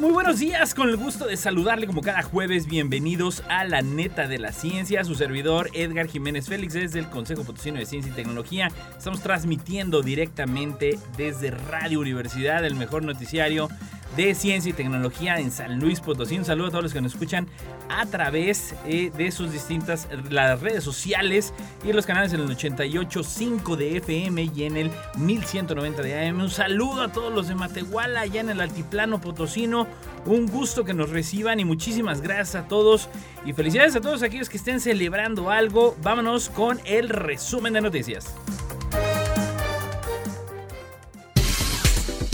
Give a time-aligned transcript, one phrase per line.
[0.00, 2.66] Muy, buenos días, con el gusto de saludarle como cada jueves.
[2.66, 5.04] Bienvenidos a la neta de la ciencia.
[5.04, 8.68] Su servidor Edgar Jiménez Félix desde el Consejo Potosino de Ciencia y Tecnología.
[8.96, 13.68] Estamos transmitiendo directamente desde Radio Universidad, el mejor noticiario
[14.16, 16.38] de Ciencia y Tecnología en San Luis Potosí.
[16.38, 17.46] Un saludo a todos los que nos escuchan
[17.88, 21.52] a través eh, de sus distintas las redes sociales
[21.84, 26.40] y los canales en el 88.5 de FM y en el 1190 de AM.
[26.40, 29.86] Un saludo a todos los de Matehuala, allá en el Altiplano Potosino.
[30.26, 33.08] Un gusto que nos reciban y muchísimas gracias a todos.
[33.44, 35.96] Y felicidades a todos aquellos que estén celebrando algo.
[36.02, 38.34] Vámonos con el resumen de noticias.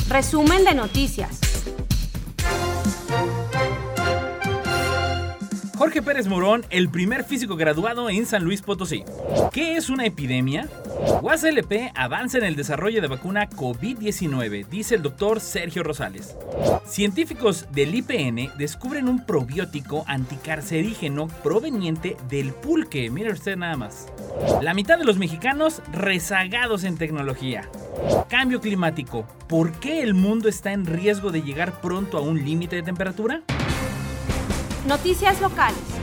[0.08, 1.55] Resumen de noticias.
[5.86, 9.04] Jorge Pérez Morón, el primer físico graduado en San Luis Potosí.
[9.52, 10.68] ¿Qué es una epidemia?
[11.22, 16.36] UASLP avanza en el desarrollo de vacuna COVID-19, dice el doctor Sergio Rosales.
[16.86, 23.08] Científicos del IPN descubren un probiótico anticarcerígeno proveniente del pulque.
[23.08, 24.08] Mire usted nada más.
[24.60, 27.70] La mitad de los mexicanos rezagados en tecnología.
[28.28, 29.24] Cambio climático.
[29.48, 33.44] ¿Por qué el mundo está en riesgo de llegar pronto a un límite de temperatura?
[34.86, 35.95] Noticias locales.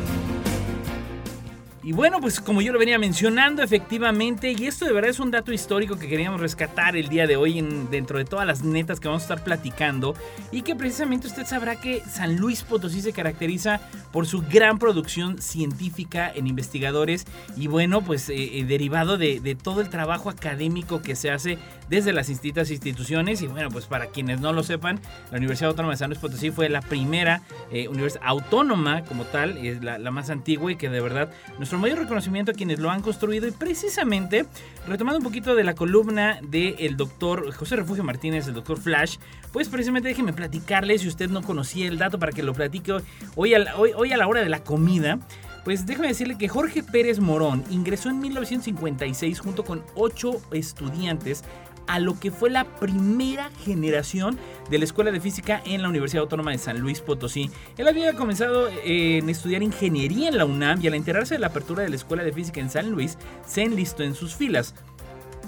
[1.86, 5.31] Y bueno, pues como yo lo venía mencionando, efectivamente, y esto de verdad es un
[5.31, 9.02] dato histórico que queríamos rescatar el día de hoy en, dentro de todas las netas
[9.02, 10.16] que vamos a estar platicando,
[10.50, 13.81] y que precisamente usted sabrá que San Luis Potosí se caracteriza
[14.14, 17.26] por su gran producción científica en investigadores,
[17.58, 21.58] y bueno, pues eh, eh, derivado de, todo el trabajo académico que se hace
[21.89, 25.02] desde las distintas instituciones, y bueno, pues para quienes no lo sepan,
[25.32, 27.42] la Universidad Autónoma de San Luis Potosí fue la primera
[27.73, 31.30] eh, universidad autónoma como tal, es la, la más antigua y que de verdad
[31.73, 34.45] nuestro mayor reconocimiento a quienes lo han construido y precisamente
[34.88, 39.17] retomando un poquito de la columna del doctor José Refugio Martínez, el doctor Flash,
[39.52, 42.94] pues precisamente déjeme platicarle si usted no conocía el dato para que lo platique
[43.36, 45.17] hoy a, hoy, hoy a la hora de la comida.
[45.64, 51.44] Pues déjame decirle que Jorge Pérez Morón ingresó en 1956 junto con ocho estudiantes
[51.88, 54.38] a lo que fue la primera generación
[54.70, 57.49] de la Escuela de Física en la Universidad Autónoma de San Luis Potosí.
[57.77, 61.83] Él había comenzado en estudiar ingeniería en la UNAM y al enterarse de la apertura
[61.83, 64.76] de la Escuela de Física en San Luis, se enlistó en sus filas.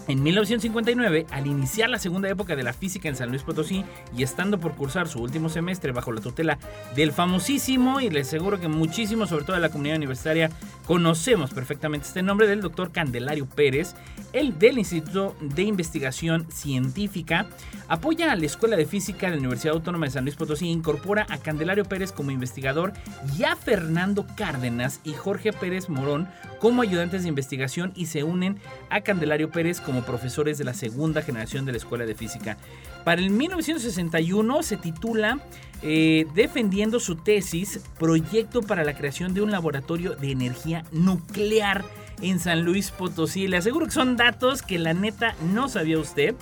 [0.08, 3.84] En 1959, al iniciar la segunda época de la física en San Luis Potosí
[4.16, 6.60] y estando por cursar su último semestre bajo la tutela
[6.96, 10.52] del famosísimo, y les aseguro que muchísimo, sobre todo de la comunidad universitaria,
[10.86, 13.96] conocemos perfectamente este nombre del doctor Candelario Pérez,
[14.32, 17.48] el del Instituto de Investigación Científica,
[17.88, 21.26] apoya a la Escuela de Física de la Universidad Autónoma de San Luis Potosí incorpora
[21.30, 22.94] a Candelario Pérez como investigador
[23.38, 26.28] y a Fernando Cárdenas y Jorge Pérez Morón
[26.60, 31.22] como ayudantes de investigación y se unen a Candelario Pérez como profesores de la segunda
[31.22, 32.58] generación de la Escuela de Física.
[33.04, 35.40] Para el 1961 se titula
[35.82, 41.86] eh, defendiendo su tesis Proyecto para la creación de un laboratorio de energía nuclear
[42.22, 43.48] en San Luis Potosí.
[43.48, 46.36] Le aseguro que son datos que la neta no sabía usted.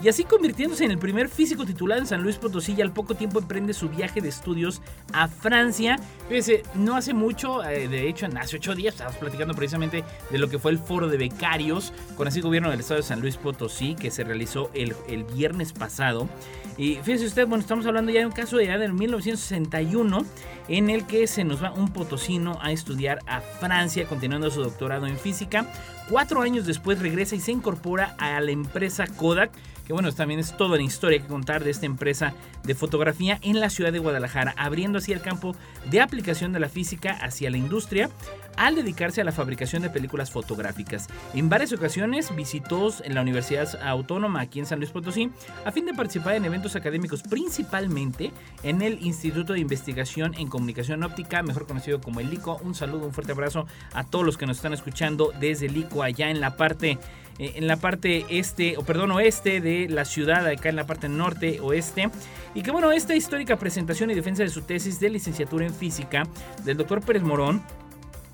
[0.00, 3.16] Y así convirtiéndose en el primer físico titulado en San Luis Potosí y al poco
[3.16, 4.80] tiempo emprende su viaje de estudios
[5.12, 5.98] a Francia.
[6.28, 10.48] Fíjese, no hace mucho, eh, de hecho hace ocho días estábamos platicando precisamente de lo
[10.48, 13.96] que fue el foro de becarios con así gobierno del estado de San Luis Potosí
[13.96, 14.94] que se realizó el,
[15.34, 16.28] viernes pasado.
[16.76, 20.24] Y fíjese usted, bueno, estamos hablando ya de un caso de ya del 1961
[20.68, 25.06] en el que se nos va un potosino a estudiar a Francia continuando su doctorado
[25.06, 25.66] en física.
[26.08, 29.50] Cuatro años después regresa y se incorpora a la empresa Kodak
[29.88, 33.58] que bueno, también es toda una historia que contar de esta empresa de fotografía en
[33.58, 35.56] la ciudad de Guadalajara, abriendo así el campo
[35.90, 38.10] de aplicación de la física hacia la industria
[38.58, 41.08] al dedicarse a la fabricación de películas fotográficas.
[41.32, 45.30] En varias ocasiones visitó en la Universidad Autónoma aquí en San Luis Potosí
[45.64, 48.30] a fin de participar en eventos académicos, principalmente
[48.64, 52.60] en el Instituto de Investigación en Comunicación Óptica, mejor conocido como el ICO.
[52.62, 56.02] Un saludo, un fuerte abrazo a todos los que nos están escuchando desde el ICO
[56.02, 56.98] allá en la parte
[57.38, 61.60] en la parte este, o perdón, oeste de la ciudad, acá en la parte norte,
[61.60, 62.10] oeste.
[62.54, 66.24] Y que bueno, esta histórica presentación y defensa de su tesis de licenciatura en física
[66.64, 67.62] del doctor Pérez Morón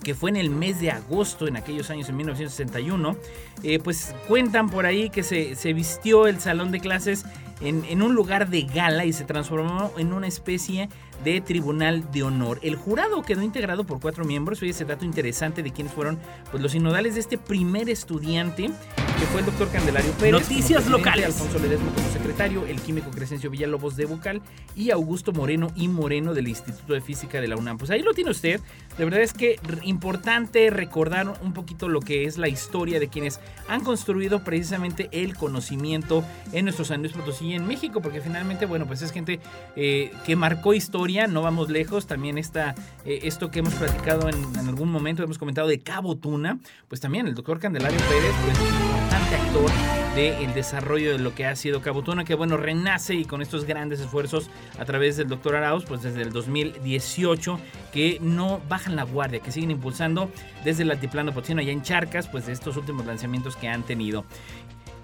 [0.04, 3.16] que fue en el mes de agosto, en aquellos años, en 1961,
[3.62, 7.24] eh, pues cuentan por ahí que se, se, vistió el salón de clases
[7.60, 10.88] en, un lugar de gala y se transformó en una especie
[11.22, 12.58] de Tribunal de Honor.
[12.62, 14.60] El jurado quedó integrado por cuatro miembros.
[14.62, 16.18] Oye, ese dato interesante de quiénes fueron
[16.50, 18.70] pues, los sinodales de este primer estudiante,
[19.18, 20.32] que fue el doctor Candelario Pérez.
[20.32, 21.26] Noticias locales.
[21.26, 24.42] Alfonso Ledesma como secretario, el químico Crescencio Villalobos de Vocal
[24.74, 27.78] y Augusto Moreno y Moreno del Instituto de Física de la UNAM.
[27.78, 28.60] Pues ahí lo tiene usted.
[28.98, 33.40] De verdad es que importante recordar un poquito lo que es la historia de quienes
[33.68, 38.66] han construido precisamente el conocimiento en nuestro San Luis Potosí y en México, porque finalmente,
[38.66, 39.40] bueno, pues es gente
[39.76, 42.74] eh, que marcó historia, no vamos lejos, también está
[43.04, 46.58] eh, esto que hemos platicado en, en, algún momento, hemos comentado de Cabo Tuna,
[46.88, 49.03] pues también el doctor Candelario Pérez, pues
[49.34, 49.70] importante actor
[50.14, 53.64] del desarrollo de lo que ha sido Cabo Tuna, que bueno, renace y con estos
[53.64, 54.48] grandes esfuerzos
[54.78, 57.58] a través del doctor Arauz, pues desde el 2018,
[57.92, 60.30] que no bajan la guardia, que siguen impulsando
[60.64, 64.24] desde el altiplano potosino allá en Charcas, pues de estos últimos lanzamientos que han tenido.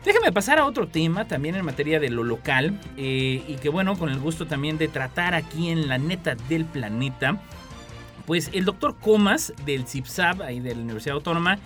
[0.05, 3.99] Déjame pasar a otro tema también en materia de lo local eh, y que bueno,
[3.99, 7.41] con el gusto también de tratar aquí en la neta del planeta.
[8.27, 11.59] Pues el doctor Comas del CIPSAB, ahí de la Universidad Autónoma,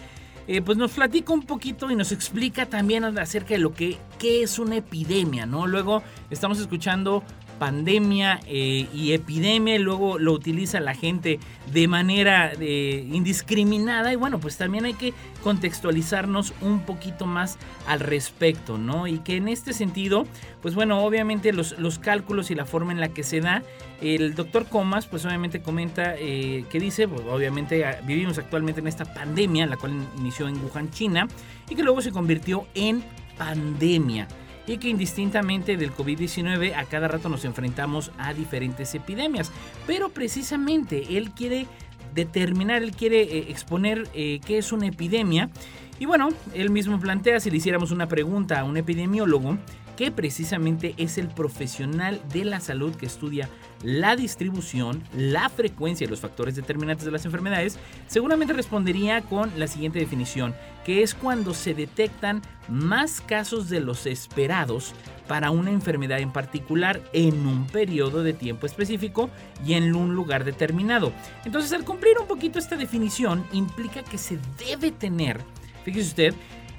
[0.47, 4.43] eh, pues nos platica un poquito y nos explica también acerca de lo que, que
[4.43, 5.67] es una epidemia, ¿no?
[5.67, 7.23] Luego estamos escuchando
[7.59, 11.39] pandemia eh, y epidemia y luego lo utiliza la gente
[11.73, 18.01] de manera eh, indiscriminada y bueno pues también hay que contextualizarnos un poquito más al
[18.01, 20.27] respecto no y que en este sentido
[20.63, 23.63] pues bueno obviamente los, los cálculos y la forma en la que se da
[24.01, 28.89] el doctor Comas pues obviamente comenta eh, que dice pues, obviamente ah, vivimos actualmente en
[28.89, 31.29] esta pandemia la cual inició en Wuhan China
[31.69, 33.03] y que luego se convirtió en
[33.39, 34.29] pandemia
[34.67, 39.53] y que indistintamente del COVID-19 a cada rato nos enfrentamos a diferentes epidemias.
[39.87, 41.67] Pero precisamente él quiere
[42.15, 45.51] determinar, él quiere eh, exponer eh, qué es una epidemia.
[45.99, 49.59] Y bueno, él mismo plantea si le hiciéramos una pregunta a un epidemiólogo,
[49.97, 53.49] que precisamente es el profesional de la salud que estudia
[53.83, 59.67] la distribución, la frecuencia y los factores determinantes de las enfermedades, seguramente respondería con la
[59.67, 60.55] siguiente definición,
[60.85, 64.95] que es cuando se detectan más casos de los esperados
[65.29, 69.31] para una enfermedad en particular en un periodo de tiempo específico
[69.67, 71.13] y en un lugar determinado.
[71.45, 75.41] Entonces, al cumplir un poquito esta definición, implica que se debe tener,
[75.85, 76.35] fíjese usted,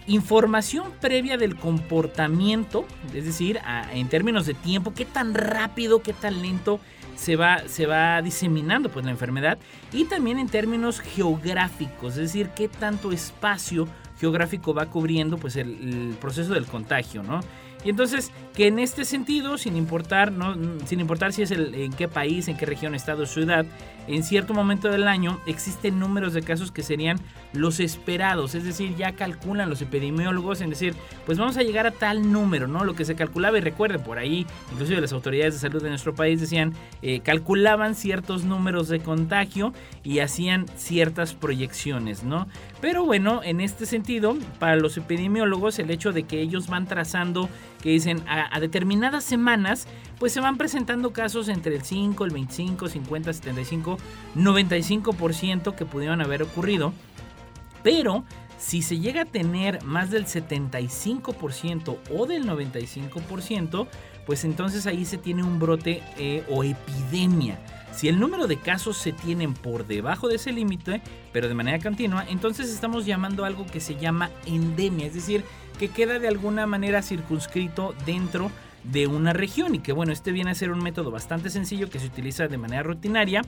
[0.07, 3.59] información previa del comportamiento, es decir,
[3.91, 6.79] en términos de tiempo, qué tan rápido, qué tan lento
[7.15, 9.57] se va, se va diseminando pues, la enfermedad,
[9.91, 13.87] y también en términos geográficos, es decir, qué tanto espacio
[14.19, 17.39] geográfico va cubriendo pues, el, el proceso del contagio, ¿no?
[17.85, 20.55] Y entonces, que en este sentido, sin importar, ¿no?
[20.85, 23.65] sin importar si es el, en qué país, en qué región, estado, ciudad,
[24.07, 27.19] en cierto momento del año existen números de casos que serían
[27.53, 30.95] los esperados, es decir, ya calculan los epidemiólogos en decir,
[31.25, 32.83] pues vamos a llegar a tal número, ¿no?
[32.83, 36.13] Lo que se calculaba y recuerden, por ahí, inclusive las autoridades de salud de nuestro
[36.13, 39.73] país decían, eh, calculaban ciertos números de contagio
[40.03, 42.47] y hacían ciertas proyecciones, ¿no?
[42.81, 47.49] Pero bueno, en este sentido, para los epidemiólogos, el hecho de que ellos van trazando
[47.85, 49.85] que dicen a, determinadas semanas,
[50.17, 53.97] pues se van presentando casos entre el 5, el 25, 50, 75,
[54.35, 56.93] 95% que pudieron haber ocurrido.
[57.83, 58.23] Pero
[58.57, 63.87] si se llega a tener más del 75% o del 95%,
[64.25, 67.59] pues entonces ahí se tiene un brote eh, o epidemia.
[67.95, 71.79] Si el número de casos se tienen por debajo de ese límite, pero de manera
[71.79, 75.45] continua, entonces estamos llamando algo que se llama endemia, es decir,
[75.79, 78.51] que queda de alguna manera circunscrito dentro
[78.91, 81.99] de una región y que bueno, este viene a ser un método bastante sencillo que
[81.99, 83.41] se utiliza de manera rutinaria,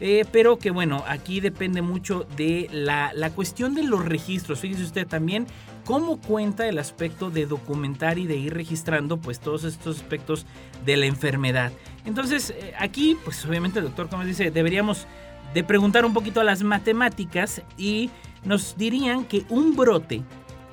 [0.00, 4.60] eh, pero que bueno, aquí depende mucho de la, la cuestión de los registros.
[4.60, 5.46] Fíjese usted también
[5.84, 10.46] cómo cuenta el aspecto de documentar y de ir registrando pues todos estos aspectos
[10.84, 11.72] de la enfermedad.
[12.04, 15.06] Entonces eh, aquí pues obviamente el doctor como dice deberíamos
[15.54, 18.10] de preguntar un poquito a las matemáticas y
[18.44, 20.22] nos dirían que un brote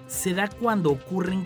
[0.07, 1.45] se da cuando ocurren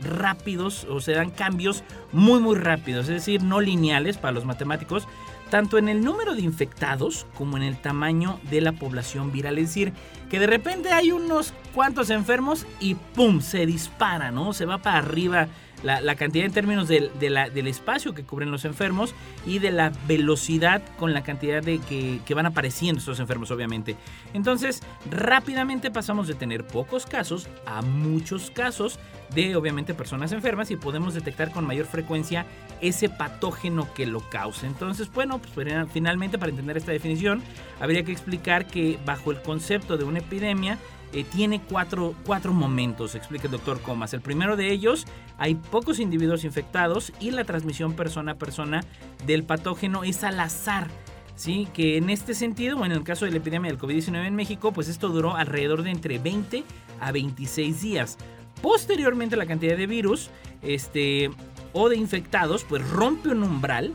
[0.00, 5.06] rápidos o se dan cambios muy muy rápidos, es decir, no lineales para los matemáticos,
[5.50, 9.58] tanto en el número de infectados como en el tamaño de la población viral.
[9.58, 9.92] Es decir,
[10.30, 13.40] que de repente hay unos cuantos enfermos y ¡pum!
[13.40, 14.52] se dispara, ¿no?
[14.52, 15.48] Se va para arriba
[15.82, 19.14] la, cantidad en términos del espacio que cubren los enfermos
[19.46, 23.96] y de la velocidad con la cantidad de que, que van apareciendo estos enfermos, obviamente.
[24.34, 28.98] Entonces, rápidamente pasamos de tener pocos casos a muchos casos
[29.34, 32.46] de, obviamente, personas enfermas y podemos detectar con mayor frecuencia
[32.80, 34.66] ese patógeno que lo causa.
[34.66, 35.52] Entonces, bueno, pues
[35.92, 37.42] finalmente para entender esta definición
[37.80, 40.78] habría que explicar que bajo el concepto de una epidemia
[41.12, 44.12] eh, tiene cuatro, cuatro momentos, explica el doctor Comas.
[44.14, 45.06] El primero de ellos,
[45.38, 48.84] hay pocos individuos infectados y la transmisión persona a persona
[49.26, 50.88] del patógeno es al azar.
[51.34, 51.68] ¿sí?
[51.72, 54.72] Que en este sentido, bueno, en el caso de la epidemia del COVID-19 en México,
[54.72, 56.64] pues esto duró alrededor de entre 20
[57.00, 58.18] a 26 días.
[58.60, 60.30] Posteriormente la cantidad de virus
[60.62, 61.30] este,
[61.72, 63.94] o de infectados pues rompe un umbral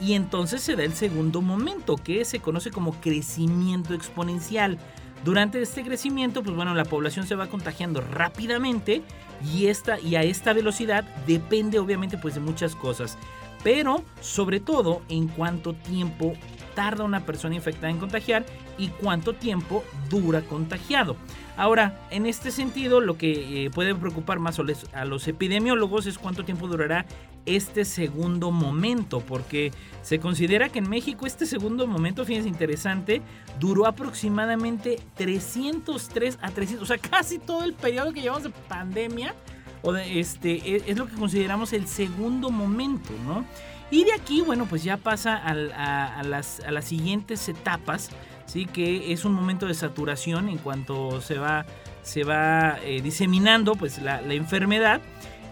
[0.00, 4.78] y entonces se da el segundo momento que se conoce como crecimiento exponencial.
[5.24, 9.02] Durante este crecimiento, pues bueno, la población se va contagiando rápidamente
[9.44, 13.18] y, esta, y a esta velocidad depende obviamente pues de muchas cosas.
[13.62, 16.32] Pero sobre todo en cuánto tiempo
[16.74, 18.46] tarda una persona infectada en contagiar
[18.78, 21.16] y cuánto tiempo dura contagiado.
[21.58, 26.44] Ahora, en este sentido, lo que eh, puede preocupar más a los epidemiólogos es cuánto
[26.44, 27.04] tiempo durará
[27.56, 33.22] este segundo momento, porque se considera que en México este segundo momento, fíjense interesante,
[33.58, 39.34] duró aproximadamente 303 a 300, o sea, casi todo el periodo que llevamos de pandemia,
[39.82, 43.44] o de este, e, es lo que consideramos el segundo momento, ¿no?
[43.90, 48.10] Y de aquí, bueno, pues ya pasa a, las, siguientes etapas,
[48.46, 48.66] ¿sí?
[48.66, 51.66] Que es un momento de saturación en cuanto se va,
[52.02, 55.00] se va eh, diseminando pues, la, enfermedad.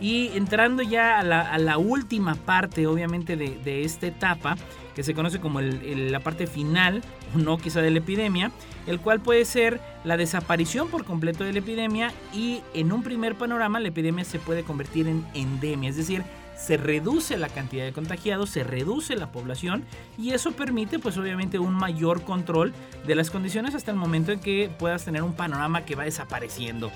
[0.00, 4.56] Y entrando ya a la, última parte, obviamente, de, esta etapa,
[4.94, 7.02] que se conoce como la parte final,
[7.34, 8.50] o no quizá de la epidemia,
[8.86, 13.34] el cual puede ser la desaparición por completo de la epidemia y en un primer
[13.34, 16.24] panorama la epidemia se puede convertir en endemia, es decir,
[16.58, 19.84] se reduce la cantidad de contagiados, se reduce la población
[20.18, 22.74] y eso permite pues obviamente un mayor control
[23.06, 26.90] de las condiciones hasta el momento en que puedas tener un panorama que va desapareciendo.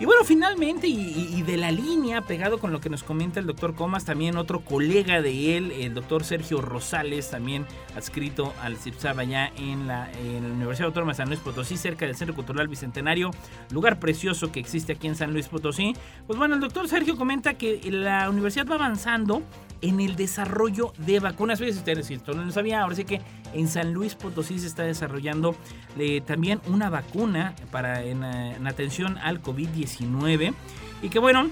[0.00, 3.74] Y bueno, finalmente, y, de la línea, pegado con lo que nos comenta el doctor
[3.74, 9.50] Comas, también otro colega de él, el doctor Sergio Rosales, también adscrito al CIPSAB allá
[9.56, 13.32] en la, en la Universidad Autónoma de San Luis Potosí, cerca del Centro Cultural Bicentenario,
[13.72, 15.94] lugar precioso que existe aquí en San Luis Potosí.
[16.28, 19.42] Pues bueno, el doctor Sergio comenta que la universidad va avanzando
[19.80, 21.58] en el desarrollo de vacunas.
[21.58, 23.20] Si ustedes si no lo sabía, ahora sí que
[23.52, 25.54] en San Luis Potosí se está desarrollando
[25.98, 30.54] eh, también una vacuna para en, eh, en atención al COVID-19
[31.02, 31.50] y que bueno,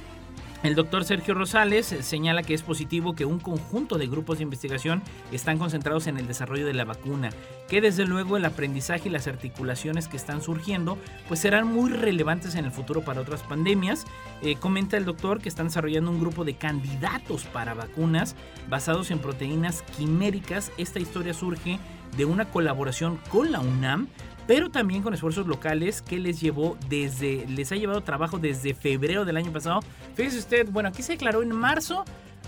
[0.66, 5.02] el doctor Sergio Rosales señala que es positivo que un conjunto de grupos de investigación
[5.30, 7.30] están concentrados en el desarrollo de la vacuna,
[7.68, 12.56] que desde luego el aprendizaje y las articulaciones que están surgiendo pues serán muy relevantes
[12.56, 14.06] en el futuro para otras pandemias.
[14.42, 18.34] Eh, comenta el doctor que están desarrollando un grupo de candidatos para vacunas
[18.68, 20.72] basados en proteínas quiméricas.
[20.78, 21.78] Esta historia surge
[22.16, 24.08] de una colaboración con la UNAM
[24.46, 29.24] pero también con esfuerzos locales que les llevó desde, les ha llevado trabajo desde febrero
[29.24, 29.80] del año pasado.
[30.14, 32.04] Fíjese usted, bueno, aquí se declaró en marzo.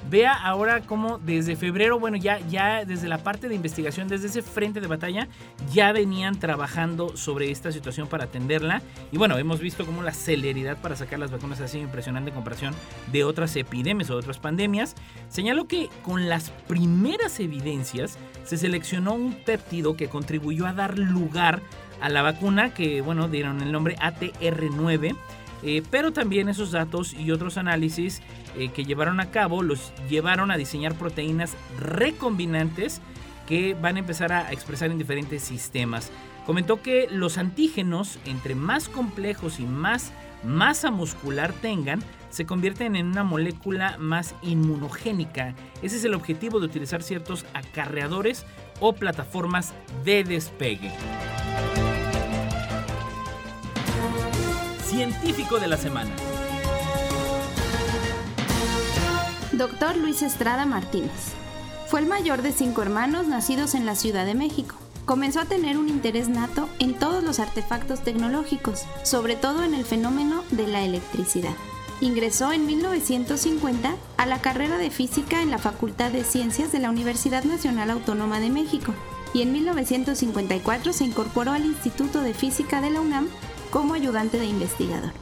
[0.08, 4.42] Vea ahora cómo desde febrero, bueno, ya, ya desde la parte de investigación, desde ese
[4.42, 5.28] frente de batalla,
[5.72, 8.80] ya venían trabajando sobre esta situación para atenderla.
[9.10, 12.34] Y bueno, hemos visto cómo la celeridad para sacar las vacunas ha sido impresionante en
[12.34, 12.74] comparación
[13.12, 14.94] de otras epidemias o de otras pandemias.
[15.28, 21.60] Señaló que con las primeras evidencias se seleccionó un péptido que contribuyó a dar lugar
[22.08, 25.16] la vacuna que, bueno, dieron el nombre ATR9.
[25.62, 28.22] Eh, pero también esos datos y otros análisis
[28.56, 33.00] eh, que llevaron a cabo los llevaron a diseñar proteínas recombinantes
[33.48, 36.12] que van a empezar a expresar en diferentes sistemas.
[36.46, 40.12] Comentó que los antígenos, entre más complejos y más
[40.44, 45.54] masa muscular tengan, se convierten en una molécula más inmunogénica.
[45.82, 48.46] Ese es el objetivo de utilizar ciertos acarreadores
[48.80, 49.72] o plataformas
[50.04, 50.92] de despegue.
[54.88, 56.10] Científico de la semana.
[59.52, 61.34] Doctor Luis Estrada Martínez.
[61.88, 64.76] Fue el mayor de cinco hermanos nacidos en la Ciudad de México.
[65.04, 69.84] Comenzó a tener un interés nato en todos los artefactos tecnológicos, sobre todo en el
[69.84, 71.54] fenómeno de la electricidad.
[72.00, 76.88] Ingresó en 1950 a la carrera de física en la Facultad de Ciencias de la
[76.88, 78.94] Universidad Nacional Autónoma de México
[79.34, 83.28] y en 1954 se incorporó al Instituto de Física de la UNAM
[83.70, 85.12] como ayudante de investigador.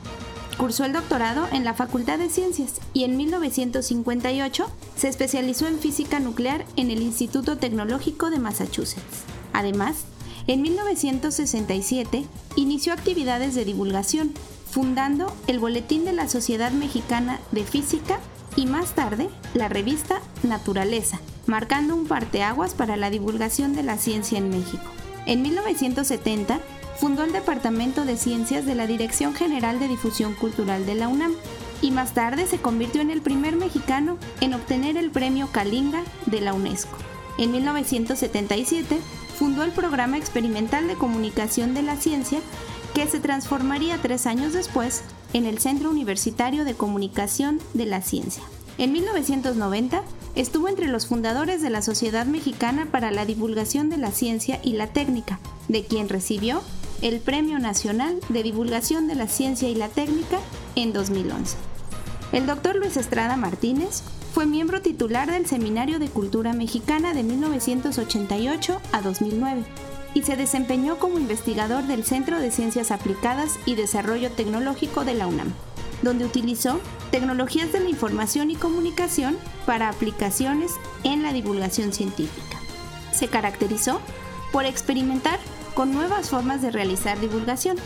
[0.57, 6.19] Cursó el doctorado en la Facultad de Ciencias y en 1958 se especializó en física
[6.19, 9.25] nuclear en el Instituto Tecnológico de Massachusetts.
[9.53, 10.05] Además,
[10.47, 12.25] en 1967
[12.57, 14.33] inició actividades de divulgación
[14.71, 18.19] fundando el Boletín de la Sociedad Mexicana de Física
[18.57, 24.39] y más tarde la revista Naturaleza, marcando un parteaguas para la divulgación de la ciencia
[24.39, 24.85] en México.
[25.27, 26.61] En 1970
[26.99, 31.33] fundó el Departamento de Ciencias de la Dirección General de Difusión Cultural de la UNAM
[31.83, 36.41] y más tarde se convirtió en el primer mexicano en obtener el premio Kalinga de
[36.41, 36.97] la UNESCO.
[37.39, 38.99] En 1977
[39.39, 42.41] fundó el Programa Experimental de Comunicación de la Ciencia
[42.95, 45.03] que se transformaría tres años después
[45.35, 48.43] en el Centro Universitario de Comunicación de la Ciencia.
[48.79, 50.03] En 1990
[50.35, 54.73] estuvo entre los fundadores de la Sociedad Mexicana para la Divulgación de la Ciencia y
[54.75, 56.63] la Técnica, de quien recibió
[57.03, 60.39] el Premio Nacional de Divulgación de la Ciencia y la Técnica
[60.75, 61.57] en 2011.
[62.33, 68.81] El doctor Luis Estrada Martínez fue miembro titular del Seminario de Cultura Mexicana de 1988
[68.93, 69.65] a 2009
[70.15, 75.27] y se desempeñó como investigador del Centro de Ciencias Aplicadas y Desarrollo Tecnológico de la
[75.27, 75.53] UNAM,
[76.03, 79.37] donde utilizó tecnologías de la información y comunicación
[79.67, 80.73] para aplicaciones
[81.05, 82.59] en la divulgación científica.
[83.13, 84.01] Se caracterizó
[84.53, 85.39] por experimentar
[85.77, 87.77] con nuevas formas de realizar divulgación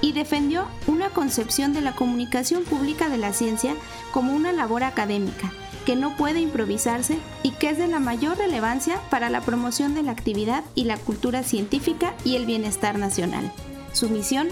[0.00, 3.74] y defendió una concepción de la comunicación pública de la ciencia
[4.12, 5.52] como una labor académica
[5.84, 10.04] que no puede improvisarse y que es de la mayor relevancia para la promoción de
[10.04, 13.52] la actividad y la cultura científica y el bienestar nacional.
[13.92, 14.46] Su misión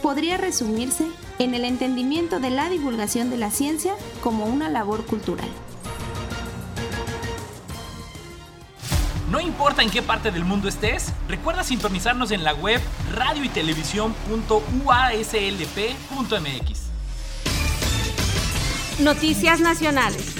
[0.00, 1.08] podría resumirse
[1.40, 5.48] en el entendimiento de la divulgación de la ciencia como una labor cultural.
[9.30, 12.80] No importa en qué parte del mundo estés, recuerda sintonizarnos en la web
[13.14, 13.48] radio y
[18.98, 20.34] Noticias nacionales.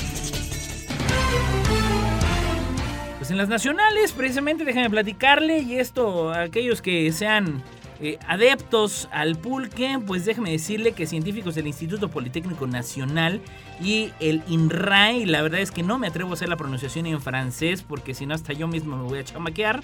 [3.18, 7.62] Pues en las nacionales, precisamente, déjenme platicarle y esto, aquellos que sean
[8.02, 13.42] eh, adeptos al pulque, pues déjeme decirle que científicos del Instituto Politécnico Nacional
[13.82, 17.20] y el INRAE, la verdad es que no me atrevo a hacer la pronunciación en
[17.20, 19.82] francés porque si no hasta yo mismo me voy a chamaquear,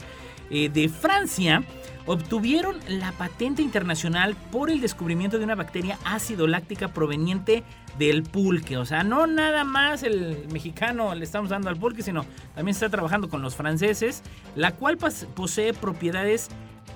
[0.48, 1.62] eh, de Francia,
[2.06, 7.64] obtuvieron la patente internacional por el descubrimiento de una bacteria ácido láctica proveniente
[7.98, 8.76] del pulque.
[8.76, 12.88] O sea, no nada más el mexicano le estamos dando al pulque, sino también está
[12.88, 14.22] trabajando con los franceses,
[14.54, 16.48] la cual posee propiedades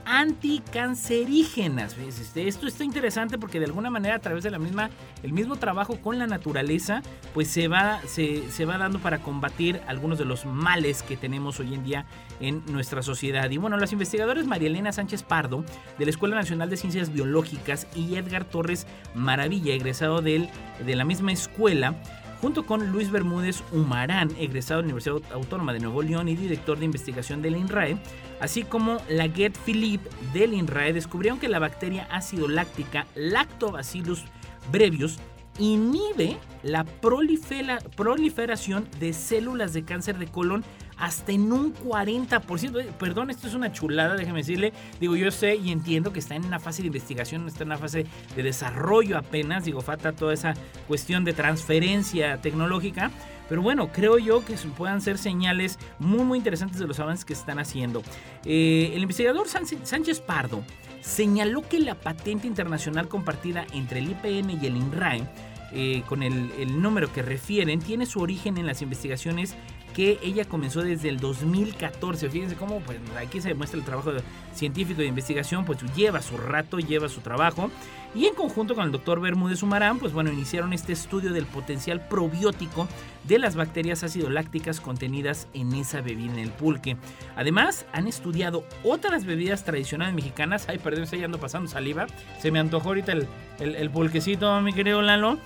[0.04, 1.96] anticancerígenas.
[2.34, 4.90] Esto está interesante porque de alguna manera a través de la misma,
[5.22, 7.02] el mismo trabajo con la naturaleza,
[7.34, 11.74] pues se va, se, va dando para combatir algunos de los males que tenemos hoy
[11.74, 12.06] en día
[12.40, 13.50] en nuestra sociedad.
[13.50, 15.64] Y bueno, los investigadores María Elena Sánchez Pardo
[15.98, 20.48] de la Escuela Nacional de Ciencias Biológicas y Edgar Torres Maravilla, egresado de,
[20.84, 21.94] de la misma escuela,
[22.40, 26.78] junto con Luis Bermúdez Humarán, egresado de la Universidad Autónoma de Nuevo León y director
[26.78, 27.98] de investigación del INRAE,
[28.40, 34.24] así como Laguet Philippe del INRAE, descubrieron que la bacteria ácido láctica Lactobacillus
[34.72, 35.18] brevius
[35.58, 40.64] inhibe la proliferación de células de cáncer de colon
[41.00, 42.92] hasta en un 40%.
[42.92, 44.72] Perdón, esto es una chulada, déjeme decirle.
[45.00, 47.78] Digo, yo sé y entiendo que está en una fase de investigación, está en una
[47.78, 49.64] fase de desarrollo apenas.
[49.64, 50.54] Digo, falta toda esa
[50.86, 53.10] cuestión de transferencia tecnológica.
[53.48, 57.32] Pero bueno, creo yo que puedan ser señales muy, muy interesantes de los avances que
[57.32, 58.02] están haciendo.
[58.44, 60.62] Eh, el investigador Sánchez Pardo
[61.00, 65.26] señaló que la patente internacional compartida entre el IPN y el INRAE
[65.72, 69.54] eh, con el, número que refieren, tiene su origen en las investigaciones
[69.94, 72.30] que ella comenzó desde el 2014.
[72.30, 74.12] Fíjense cómo pues, aquí se demuestra el trabajo
[74.54, 77.70] científico de investigación, pues lleva su rato, lleva su trabajo.
[78.12, 82.08] Y en conjunto con el doctor Bermúdez Humarán, pues bueno, iniciaron este estudio del potencial
[82.08, 82.88] probiótico
[83.22, 86.96] de las bacterias ácido lácticas contenidas en esa bebida, en el pulque.
[87.36, 90.68] Además, han estudiado otras bebidas tradicionales mexicanas.
[90.68, 92.08] Ay, perdón, estoy ando pasando saliva.
[92.40, 93.28] Se me antojó ahorita el,
[93.60, 95.38] el, el pulquecito, mi querido Lalo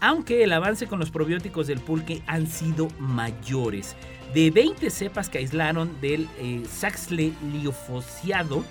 [0.00, 3.96] aunque el avance con los probióticos del pulque han sido mayores.
[4.34, 8.64] De 20 cepas que aislaron del eh, Saxle liofociado,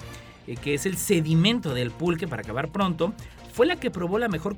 [0.48, 3.14] eh, que es el sedimento del pulque para acabar pronto,
[3.54, 4.58] fue la que probó la mejor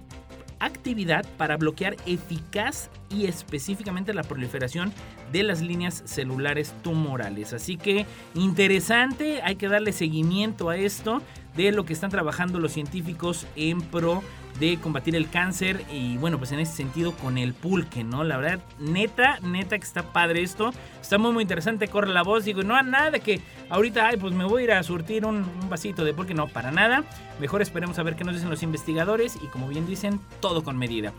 [0.59, 4.91] actividad para bloquear eficaz y específicamente la proliferación
[5.31, 7.53] de las líneas celulares tumorales.
[7.53, 11.21] Así que interesante, hay que darle seguimiento a esto
[11.55, 14.23] de lo que están trabajando los científicos en pro
[14.59, 18.23] de combatir el cáncer y bueno, pues en ese sentido con el pulque, ¿no?
[18.23, 22.45] La verdad, neta, neta que está padre esto, está muy muy interesante, corre la voz,
[22.45, 26.03] digo, no, nada que ahorita, ay, pues me voy a ir a surtir un, vasito
[26.03, 27.03] de pulque, no, para nada,
[27.39, 30.77] mejor esperemos a ver qué nos dicen los investigadores y como bien dicen, todo con
[30.77, 31.13] medida.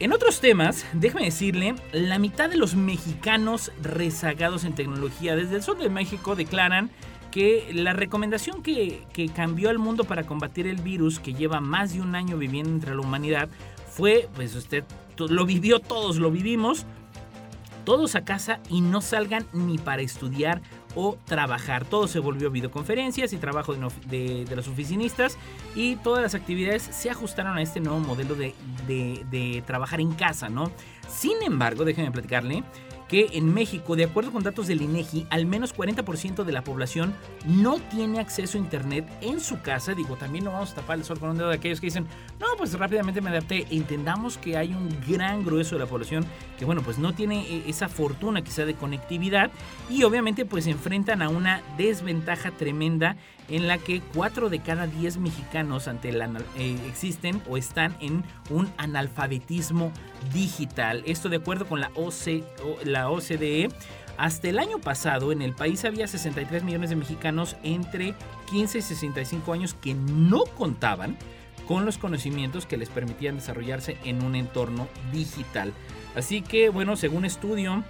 [0.00, 5.62] En otros temas, déjame decirle, la mitad de los mexicanos rezagados en tecnología desde el
[5.62, 6.90] sur de México declaran
[7.30, 9.04] que la recomendación que,
[9.36, 12.94] cambió al mundo para combatir el virus que lleva más de un año viviendo entre
[12.94, 13.50] la humanidad
[13.90, 14.84] fue, pues usted
[15.18, 16.86] lo vivió, todos lo vivimos,
[17.84, 20.62] todos a casa y no salgan ni para estudiar
[20.94, 21.84] o trabajar.
[21.84, 23.74] Todo se volvió videoconferencias y trabajo
[24.06, 25.38] de, los oficinistas
[25.74, 28.54] y todas las actividades se ajustaron a este nuevo modelo de,
[28.86, 30.70] de trabajar en casa, ¿no?
[31.08, 32.62] Sin embargo, déjenme platicarle
[33.10, 37.12] que en México, de acuerdo con datos del INEGI, al menos 40% de la población
[37.44, 39.94] no tiene acceso a internet en su casa.
[39.94, 42.06] Digo, también no vamos a tapar el sol con un dedo de aquellos que dicen,
[42.38, 43.66] no, pues rápidamente me adapté.
[43.70, 46.24] Entendamos que hay un gran grueso de la población
[46.56, 49.50] que, bueno, pues no tiene eh, esa fortuna quizá de conectividad
[49.88, 53.16] y obviamente pues se enfrentan a una desventaja tremenda
[53.50, 58.22] en la que 4 de cada 10 mexicanos ante el eh, existen o están en
[58.48, 59.92] un analfabetismo
[60.32, 61.02] digital.
[61.06, 62.44] Esto de acuerdo con la, OC,
[62.84, 63.68] la OCDE.
[64.16, 68.14] Hasta el año pasado en el país había 63 millones de mexicanos entre
[68.50, 71.16] 15 y 65 años que no contaban
[71.66, 75.72] con los conocimientos que les permitían desarrollarse en un entorno digital.
[76.16, 77.82] Así que, bueno, según estudio,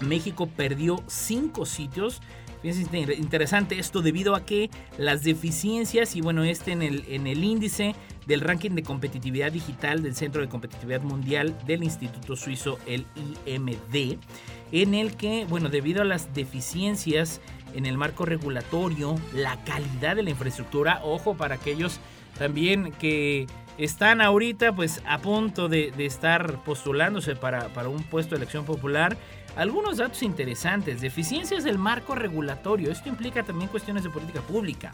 [0.00, 2.20] México perdió 5 sitios
[2.62, 7.42] Fíjense interesante esto debido a que las deficiencias y bueno, este en el, en el
[7.42, 13.06] índice del ranking de competitividad digital del Centro de Competitividad Mundial del Instituto Suizo, el
[13.46, 14.18] IMD,
[14.72, 17.40] en el que, bueno, debido a las deficiencias
[17.74, 22.00] en el marco regulatorio, la calidad de la infraestructura, ojo para aquellos
[22.38, 23.46] también que
[23.78, 29.16] están ahorita pues a punto de, estar postulándose para, para un puesto de elección popular,
[29.56, 34.92] algunos datos interesantes, deficiencias del marco regulatorio, esto implica también cuestiones de política pública,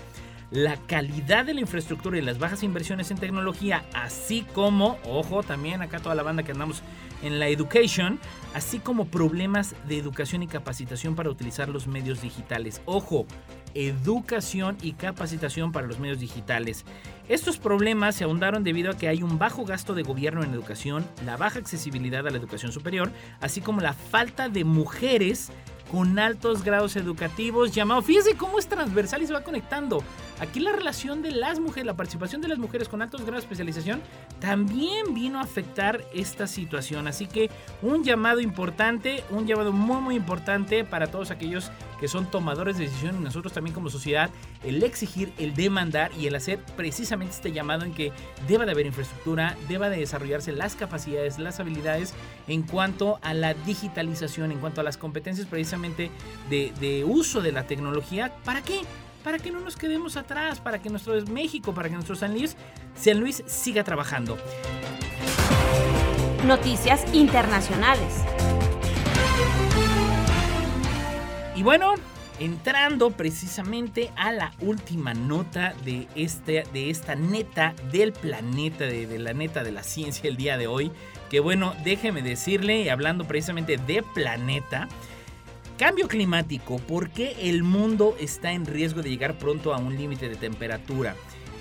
[0.50, 5.82] la calidad de la infraestructura y las bajas inversiones en tecnología, así como, ojo, también
[5.82, 6.82] acá toda la banda que andamos
[7.22, 8.18] en la education,
[8.54, 12.80] así como problemas de educación y capacitación para utilizar los medios digitales.
[12.86, 13.26] Ojo,
[13.74, 16.84] educación y capacitación para los medios digitales.
[17.28, 21.04] Estos problemas se ahondaron debido a que hay un bajo gasto de gobierno en educación,
[21.26, 25.50] la baja accesibilidad a la educación superior, así como la falta de mujeres
[25.90, 30.02] con altos grados educativos llamado, fíjese cómo es transversal y se va conectando.
[30.40, 33.46] Aquí la relación de las mujeres, la participación de las mujeres con altos grados de
[33.46, 34.02] especialización
[34.40, 37.08] también vino a afectar esta situación.
[37.08, 37.50] Así que
[37.82, 42.84] un llamado importante, un llamado muy muy importante para todos aquellos que son tomadores de
[42.84, 44.30] decisión y nosotros también como sociedad,
[44.64, 48.12] el exigir, el demandar y el hacer precisamente este llamado en que
[48.46, 52.14] deba de haber infraestructura, deba de desarrollarse las capacidades, las habilidades
[52.46, 56.10] en cuanto a la digitalización, en cuanto a las competencias precisamente
[56.48, 58.34] de, uso de la tecnología.
[58.44, 58.80] ¿Para qué?
[59.24, 62.56] Para que no nos quedemos atrás, para que nuestro México, para que nuestro San Luis,
[62.96, 64.38] San Luis siga trabajando.
[66.44, 68.24] Noticias internacionales.
[71.58, 71.94] Y bueno,
[72.38, 79.32] entrando precisamente a la última nota de, este, de esta neta del planeta, de, la
[79.32, 80.92] neta de la ciencia el día de hoy.
[81.30, 84.86] Que bueno, déjeme decirle, hablando precisamente de planeta,
[85.78, 90.28] cambio climático, ¿por qué el mundo está en riesgo de llegar pronto a un límite
[90.28, 91.16] de temperatura?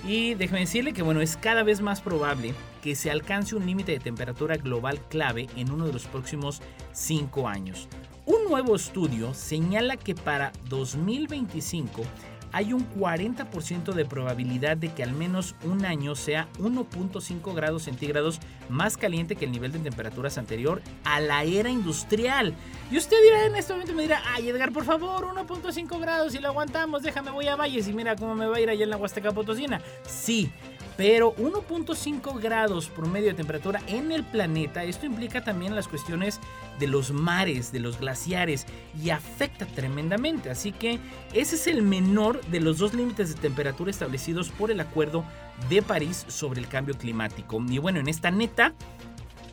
[0.08, 3.94] Y déjeme decirle que bueno, es cada vez más probable que se alcance un límite
[3.94, 6.62] de temperatura global clave en uno de los próximos
[6.94, 7.90] 5 años.
[8.28, 12.02] Un nuevo estudio señala que para 2025
[12.52, 18.42] hay un 40% de probabilidad de que al menos un año sea 1.5 grados centígrados
[18.68, 22.54] más caliente que el nivel de temperaturas anterior a la era industrial.
[22.92, 26.40] Y usted dirá en este momento, me dirá, ay Edgar, por favor, 1.5 grados, si
[26.40, 28.90] lo aguantamos, déjame, voy a Valles y mira cómo me va a ir allá en
[28.90, 29.80] la Huasteca Potosina.
[30.06, 30.52] Sí,
[30.98, 36.40] pero 1.5 grados promedio de temperatura en el planeta, esto implica también las cuestiones
[36.80, 38.66] de los mares, de los glaciares
[39.02, 40.50] y afecta tremendamente.
[40.50, 41.00] Así que
[41.34, 45.24] ese es el menor de los dos límites de temperatura establecidos por el Acuerdo
[45.70, 47.64] de París sobre el cambio climático.
[47.70, 48.74] Y bueno, en esta neta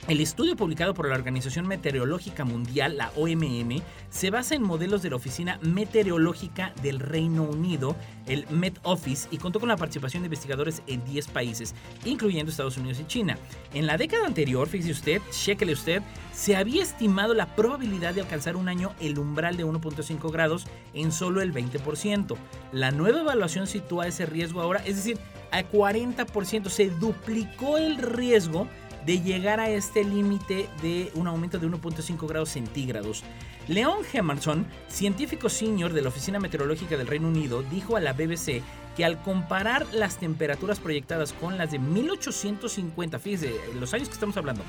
[0.06, 5.08] el estudio publicado por la Organización Meteorológica Mundial, la OMM, se basa en modelos de
[5.08, 10.26] la Oficina Meteorológica del Reino Unido, el Met Office, y contó con la participación de
[10.26, 13.38] investigadores en 10 países, incluyendo Estados Unidos y China.
[13.72, 16.02] En la década anterior, fíjese usted, chequele usted,
[16.34, 21.12] se había estimado la probabilidad de alcanzar un año el umbral de 1.5 grados en
[21.12, 22.36] solo el 20%.
[22.72, 25.18] La nueva evaluación sitúa ese riesgo ahora, es decir,
[25.50, 28.68] a 40%, se duplicó el riesgo
[29.06, 33.22] de llegar a este límite de un aumento de 1.5 grados centígrados.
[33.68, 38.62] Leon Hemerson, científico senior de la Oficina Meteorológica del Reino Unido, dijo a la BBC
[38.96, 44.36] que al comparar las temperaturas proyectadas con las de 1850, fíjese, los años que estamos
[44.36, 44.62] hablando,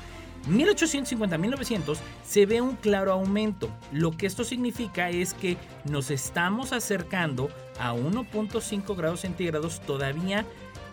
[0.48, 3.68] 1850-1900 se ve un claro aumento.
[3.92, 10.46] Lo que esto significa es que nos estamos acercando a 1.5 grados centígrados todavía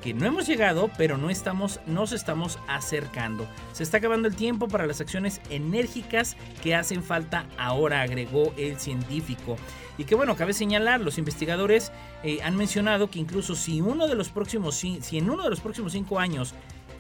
[0.04, 3.48] que no hemos llegado, pero no estamos, nos estamos acercando.
[3.72, 8.78] Se está acabando el tiempo para las acciones enérgicas que hacen falta ahora, agregó el
[8.80, 9.56] científico.
[9.98, 11.92] Y que bueno, cabe señalar, los investigadores
[12.24, 15.62] eh, han mencionado que incluso si uno de los próximos, si en uno de los
[15.62, 16.54] próximos cinco años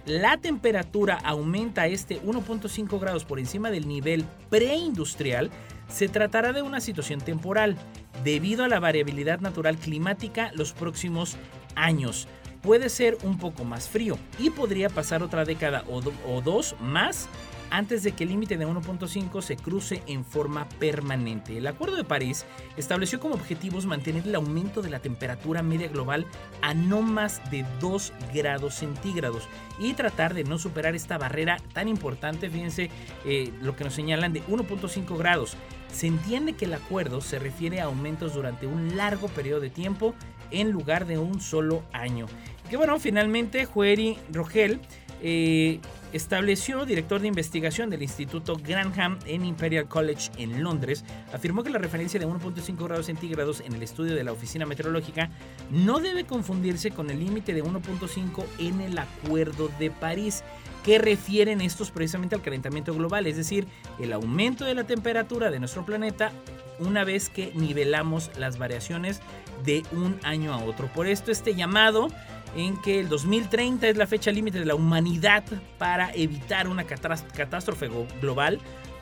[0.06, 5.50] la temperatura aumenta este 1.5 grados por encima del nivel preindustrial,
[5.88, 7.78] se tratará de una situación temporal,
[8.24, 11.38] debido a la variabilidad natural climática los próximos
[11.76, 12.28] años.
[12.64, 17.28] Puede ser un poco más frío y podría pasar otra década o, dos más
[17.70, 21.58] antes de que el límite de 1.5 se cruce en forma permanente.
[21.58, 22.46] El Acuerdo de París
[22.78, 26.26] estableció como objetivos mantener el aumento de la temperatura media global
[26.62, 31.90] a no más de 2 grados centígrados y tratar de no superar esta barrera tan
[31.90, 32.90] importante, fíjense
[33.26, 35.58] eh, lo que nos señalan de 1.5 grados.
[35.92, 40.16] Se entiende que el acuerdo se refiere a aumentos durante un largo periodo de tiempo
[40.54, 42.28] en lugar de un solo año.
[42.74, 44.80] Que bueno, finalmente Jueri Rogel
[45.22, 45.80] eh,
[46.12, 51.78] estableció, director de investigación del Instituto Granham en Imperial College en Londres, afirmó que la
[51.78, 55.30] referencia de 1.5 grados centígrados en el estudio de la Oficina Meteorológica
[55.70, 60.44] no debe confundirse con el límite de 1.5 en el Acuerdo de París,
[60.84, 63.68] que refieren estos precisamente al calentamiento global, es decir,
[64.00, 66.32] el aumento de la temperatura de nuestro planeta
[66.80, 69.22] una vez que nivelamos las variaciones
[69.64, 70.88] de un año a otro.
[70.88, 72.08] Por esto este llamado
[72.56, 75.44] en que el 2030 es la fecha límite de la humanidad
[75.78, 77.90] para evitar una catástrofe
[78.22, 78.60] global.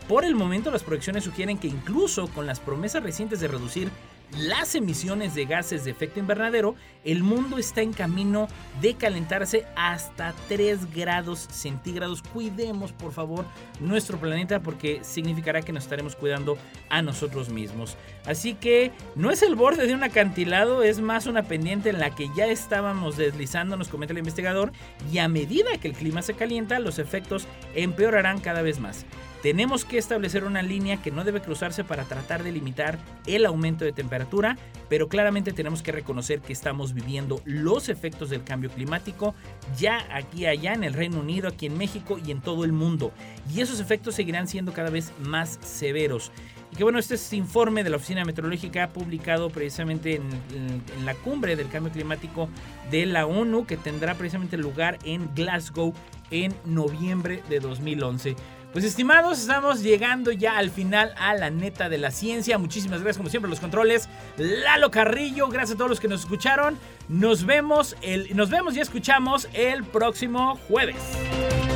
[0.07, 3.89] Por el momento las proyecciones sugieren que incluso con las promesas recientes de reducir
[4.37, 8.47] las emisiones de gases de efecto invernadero, el mundo está en camino
[8.81, 12.21] de calentarse hasta 3 grados centígrados.
[12.21, 13.45] Cuidemos, por favor,
[13.79, 16.57] nuestro planeta porque significará que nos estaremos cuidando
[16.89, 17.97] a nosotros mismos.
[18.25, 22.15] Así que no es el borde de un acantilado, es más una pendiente en la
[22.15, 24.71] que ya estábamos deslizando, nos comenta el investigador,
[25.11, 29.05] y a medida que el clima se calienta, los efectos empeorarán cada vez más.
[29.41, 33.83] Tenemos que establecer una línea que no debe cruzarse para tratar de limitar el aumento
[33.83, 34.55] de temperatura,
[34.87, 39.33] pero claramente tenemos que reconocer que estamos viviendo los efectos del cambio climático
[39.77, 43.11] ya aquí allá en el Reino Unido, aquí en México y en todo el mundo.
[43.51, 46.31] Y esos efectos seguirán siendo cada vez más severos.
[46.71, 50.23] Y que bueno, este es informe de la Oficina Meteorológica publicado precisamente en,
[50.53, 52.47] en, la cumbre del cambio climático
[52.91, 55.93] de la ONU que tendrá precisamente lugar en Glasgow
[56.29, 58.35] en noviembre de 2011.
[58.71, 62.57] Pues estimados, estamos llegando ya al final a la neta de la ciencia.
[62.57, 64.07] Muchísimas gracias como siempre los controles.
[64.37, 66.79] Lalo Carrillo, gracias a todos los que nos escucharon.
[67.09, 70.95] Nos vemos el nos vemos y escuchamos el próximo jueves.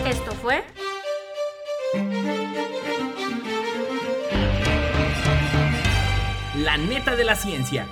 [0.07, 0.63] Esto fue
[6.63, 7.87] La neta de la ciencia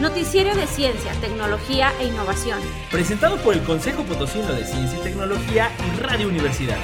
[0.00, 2.58] Noticiero de Ciencia, Tecnología e Innovación.
[2.90, 6.78] Presentado por el Consejo Potosino de Ciencia y Tecnología y Radio Universidad.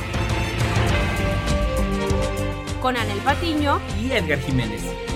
[2.80, 5.09] Con Anel Patiño y Edgar Jiménez.